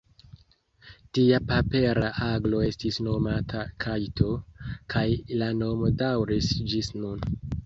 Tia 1.17 1.39
papera 1.51 2.07
aglo 2.27 2.61
estis 2.69 2.97
nomata 3.09 3.61
kajto, 3.85 4.31
kaj 4.95 5.05
la 5.43 5.51
nomo 5.61 5.93
daŭris 6.03 6.51
ĝis 6.75 6.91
nun. 7.05 7.25